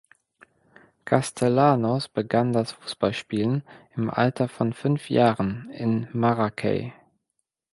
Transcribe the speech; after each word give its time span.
Castellanos 1.05 2.09
begann 2.09 2.53
das 2.53 2.71
Fußballspielen 2.71 3.61
im 3.95 4.09
Alter 4.09 4.47
von 4.49 4.73
fünf 4.73 5.11
Jahren 5.11 5.69
in 5.69 6.07
Maracay. 6.11 6.91